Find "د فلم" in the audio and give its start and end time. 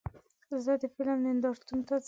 0.81-1.17